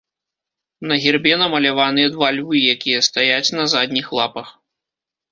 [0.91, 4.47] На гербе намаляваныя два львы, якія стаяць на задніх лапах.